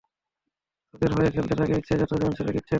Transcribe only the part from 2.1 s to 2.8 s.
জন ছেলেকে ইচ্ছা ডাক।